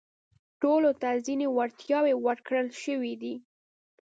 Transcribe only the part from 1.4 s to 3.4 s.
وړتياوې ورکړل شوي دي.